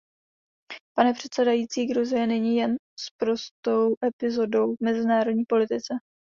Pane 0.97 1.13
předsedající, 1.13 1.85
Gruzie 1.85 2.27
není 2.27 2.57
jen 2.57 2.75
prostou 3.19 3.95
epizodou 4.05 4.75
v 4.75 4.83
mezinárodní 4.83 5.43
politice. 5.47 5.93